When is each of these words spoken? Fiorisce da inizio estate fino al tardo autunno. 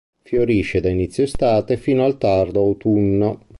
Fiorisce 0.23 0.79
da 0.81 0.89
inizio 0.89 1.25
estate 1.25 1.77
fino 1.77 2.03
al 2.03 2.17
tardo 2.17 2.59
autunno. 2.61 3.39